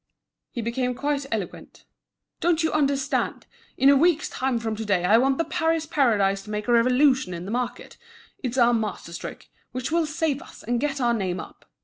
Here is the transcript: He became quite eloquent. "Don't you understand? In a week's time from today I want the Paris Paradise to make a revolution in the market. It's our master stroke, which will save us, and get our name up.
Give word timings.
He 0.49 0.63
became 0.63 0.95
quite 0.95 1.27
eloquent. 1.31 1.85
"Don't 2.39 2.63
you 2.63 2.71
understand? 2.71 3.45
In 3.77 3.87
a 3.87 3.95
week's 3.95 4.29
time 4.29 4.57
from 4.57 4.75
today 4.75 5.05
I 5.05 5.19
want 5.19 5.37
the 5.37 5.45
Paris 5.45 5.85
Paradise 5.85 6.41
to 6.41 6.49
make 6.49 6.67
a 6.67 6.71
revolution 6.73 7.35
in 7.35 7.45
the 7.45 7.51
market. 7.51 7.97
It's 8.41 8.57
our 8.57 8.73
master 8.73 9.13
stroke, 9.13 9.47
which 9.73 9.91
will 9.91 10.07
save 10.07 10.41
us, 10.41 10.63
and 10.63 10.79
get 10.79 10.99
our 10.99 11.13
name 11.13 11.39
up. 11.39 11.65